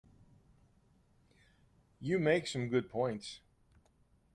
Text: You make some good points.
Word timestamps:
You 1.99 2.17
make 2.17 2.47
some 2.47 2.69
good 2.69 2.89
points. 2.89 3.39